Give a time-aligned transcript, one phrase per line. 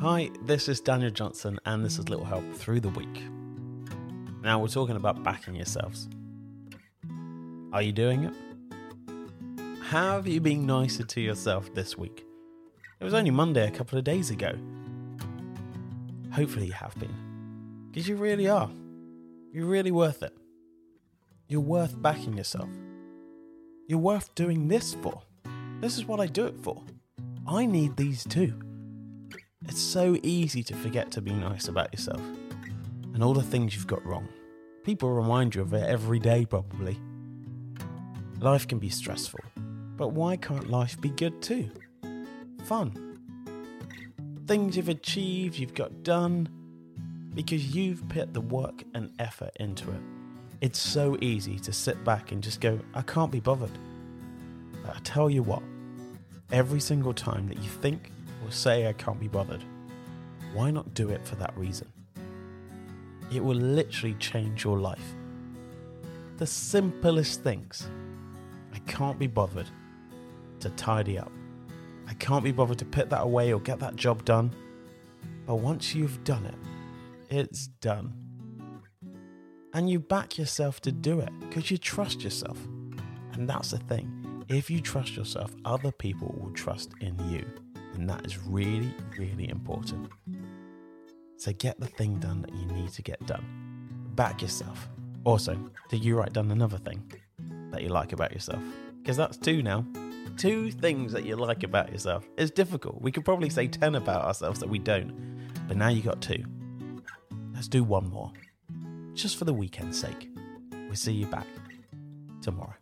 [0.00, 3.24] Hi, this is Daniel Johnson, and this is Little Help Through the Week.
[4.44, 6.08] Now, we're talking about backing yourselves.
[7.72, 8.34] Are you doing it?
[9.86, 12.24] Have you been nicer to yourself this week?
[13.00, 14.52] It was only Monday a couple of days ago.
[16.32, 17.88] Hopefully, you have been.
[17.90, 18.70] Because you really are.
[19.52, 20.36] You're really worth it.
[21.48, 22.70] You're worth backing yourself.
[23.88, 25.22] You're worth doing this for.
[25.80, 26.84] This is what I do it for.
[27.48, 28.54] I need these too.
[29.68, 32.22] It's so easy to forget to be nice about yourself
[33.14, 34.26] and all the things you've got wrong.
[34.82, 36.98] People remind you of it every day, probably.
[38.40, 39.40] Life can be stressful,
[39.96, 41.70] but why can't life be good too?
[42.64, 43.18] Fun.
[44.46, 46.48] Things you've achieved, you've got done,
[47.34, 50.00] because you've put the work and effort into it.
[50.62, 53.78] It's so easy to sit back and just go, I can't be bothered.
[54.82, 55.62] But I tell you what,
[56.52, 58.12] every single time that you think
[58.48, 59.62] or say I can't be bothered,
[60.54, 61.86] why not do it for that reason?
[63.30, 65.14] It will literally change your life.
[66.38, 67.88] The simplest things.
[68.72, 69.68] I can't be bothered
[70.60, 71.30] to tidy up.
[72.06, 74.50] I can't be bothered to put that away or get that job done.
[75.46, 76.54] But once you've done it,
[77.28, 78.14] it's done.
[79.74, 82.58] And you back yourself to do it because you trust yourself.
[83.34, 84.44] And that's the thing.
[84.48, 87.44] If you trust yourself, other people will trust in you.
[87.98, 90.08] And that is really, really important.
[91.36, 93.44] So get the thing done that you need to get done.
[94.14, 94.88] Back yourself.
[95.24, 97.12] Also, did you write down another thing
[97.72, 98.62] that you like about yourself?
[99.02, 99.84] Because that's two now.
[100.36, 102.24] Two things that you like about yourself.
[102.38, 103.02] It's difficult.
[103.02, 105.12] We could probably say 10 about ourselves that we don't.
[105.66, 106.44] But now you got two.
[107.52, 108.32] Let's do one more.
[109.14, 110.30] Just for the weekend's sake.
[110.70, 111.48] We'll see you back
[112.42, 112.74] tomorrow.